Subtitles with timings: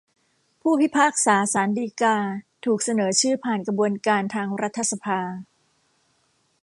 [0.61, 2.15] ผู้พิพากษาศาลฎีกา
[2.65, 5.19] ถูกเสนอชื่อผ่านกระบวนการทางรัฐสภา